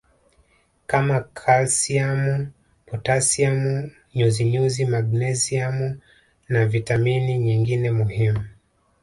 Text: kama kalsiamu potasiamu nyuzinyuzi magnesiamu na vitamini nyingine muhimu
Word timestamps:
kama 0.89 1.17
kalsiamu 1.37 2.35
potasiamu 2.87 3.75
nyuzinyuzi 4.15 4.85
magnesiamu 4.85 6.01
na 6.49 6.65
vitamini 6.65 7.37
nyingine 7.37 7.91
muhimu 7.91 8.43